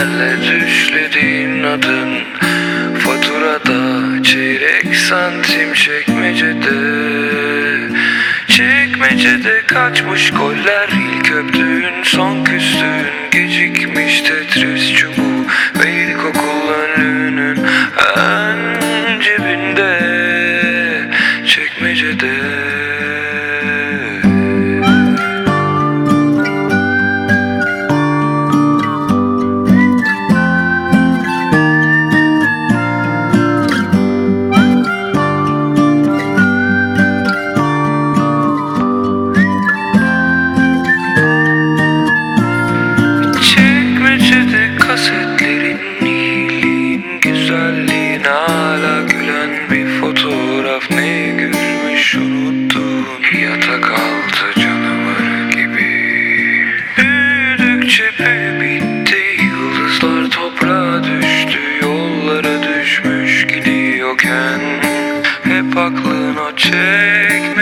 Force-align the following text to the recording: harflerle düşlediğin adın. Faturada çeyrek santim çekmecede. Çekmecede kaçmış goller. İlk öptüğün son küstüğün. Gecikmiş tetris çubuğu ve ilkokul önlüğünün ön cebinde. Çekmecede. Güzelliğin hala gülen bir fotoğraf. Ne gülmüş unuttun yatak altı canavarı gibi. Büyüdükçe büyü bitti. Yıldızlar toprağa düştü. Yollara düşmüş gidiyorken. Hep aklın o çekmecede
harflerle 0.00 0.66
düşlediğin 0.66 1.62
adın. 1.62 2.08
Faturada 2.98 4.22
çeyrek 4.22 4.96
santim 4.96 5.74
çekmecede. 5.74 6.76
Çekmecede 8.48 9.62
kaçmış 9.66 10.30
goller. 10.30 10.88
İlk 10.88 11.32
öptüğün 11.32 12.02
son 12.02 12.44
küstüğün. 12.44 13.06
Gecikmiş 13.30 14.20
tetris 14.20 14.94
çubuğu 14.94 15.46
ve 15.80 16.04
ilkokul 16.04 16.68
önlüğünün 16.68 17.66
ön 18.16 19.20
cebinde. 19.20 20.00
Çekmecede. 21.46 22.79
Güzelliğin 48.20 48.24
hala 48.24 49.02
gülen 49.02 49.50
bir 49.70 50.00
fotoğraf. 50.00 50.90
Ne 50.90 51.28
gülmüş 51.28 52.14
unuttun 52.14 53.06
yatak 53.42 53.90
altı 53.90 54.60
canavarı 54.60 55.50
gibi. 55.50 55.90
Büyüdükçe 56.98 58.04
büyü 58.18 58.60
bitti. 58.60 59.42
Yıldızlar 59.42 60.30
toprağa 60.30 61.04
düştü. 61.04 61.58
Yollara 61.82 62.62
düşmüş 62.62 63.46
gidiyorken. 63.46 64.60
Hep 65.44 65.76
aklın 65.76 66.36
o 66.36 66.56
çekmecede 66.56 67.59